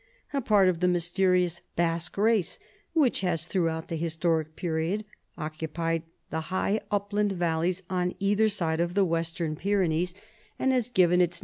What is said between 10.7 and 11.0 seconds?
has given its 198